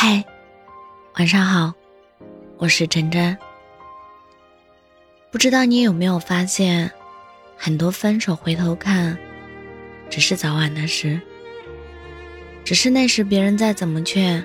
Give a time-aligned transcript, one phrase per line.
[0.00, 0.24] 嗨，
[1.16, 1.74] 晚上好，
[2.56, 3.36] 我是晨晨。
[5.32, 6.88] 不知道你有没有发现，
[7.56, 9.18] 很多分手回头看，
[10.08, 11.20] 只是早晚的事。
[12.64, 14.44] 只是那时别人再怎么劝，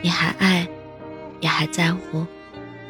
[0.00, 0.66] 你还爱，
[1.40, 2.26] 也还在乎。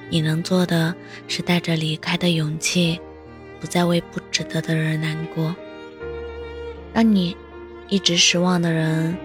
[0.09, 0.95] 你能做的
[1.27, 3.00] 是带着离开的勇气，
[3.59, 5.52] 不再为不值得的人难过。
[6.93, 7.36] 让你
[7.88, 9.18] 一直失望的人，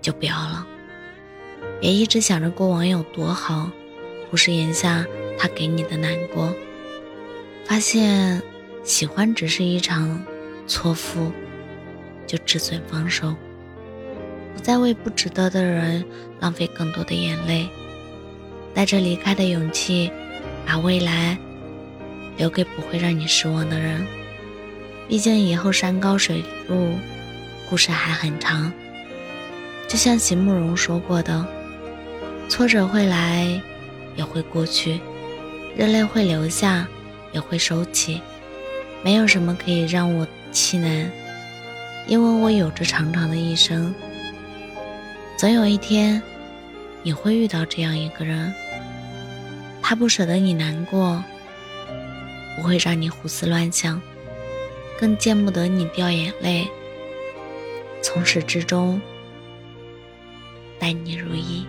[0.00, 0.66] 就不要了。
[1.82, 3.68] 别一直想着过往有多好，
[4.30, 5.04] 忽视眼下
[5.36, 6.54] 他给你的难过。
[7.64, 8.40] 发现
[8.84, 10.24] 喜欢只是一场
[10.68, 11.32] 错付，
[12.24, 13.34] 就止损放手，
[14.54, 16.04] 不再为不值得的人
[16.38, 17.68] 浪费更多的眼泪。
[18.72, 20.08] 带着离开的勇气，
[20.64, 21.36] 把未来
[22.36, 24.06] 留给不会让你失望的人。
[25.08, 26.92] 毕竟以后山高水路，
[27.68, 28.72] 故事还很长。
[29.88, 31.44] 就像席慕容说过的。
[32.52, 33.48] 挫折会来，
[34.14, 35.00] 也会过去；
[35.74, 36.86] 热泪会流下，
[37.32, 38.20] 也会收起。
[39.02, 41.10] 没有什么可以让我气馁，
[42.06, 43.94] 因为我有着长长的一生。
[45.38, 46.22] 总有一天，
[47.02, 48.52] 你会遇到这样一个人，
[49.80, 51.24] 他不舍得你难过，
[52.54, 53.98] 不会让你胡思乱想，
[55.00, 56.68] 更见不得你掉眼泪。
[58.02, 59.00] 从始至终，
[60.78, 61.66] 待你如一。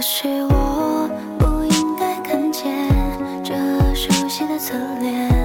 [0.00, 2.88] 可是我不应该看见
[3.44, 3.54] 这
[3.94, 5.39] 熟悉的侧脸。